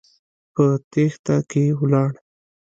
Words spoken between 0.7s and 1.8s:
تېښته کې